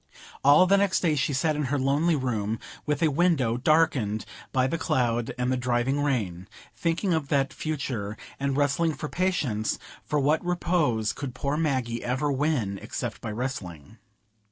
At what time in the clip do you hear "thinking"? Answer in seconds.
6.75-7.13